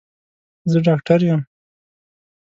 زه 0.71 0.77
ډاکټر 0.87 1.19
یم 1.27 1.41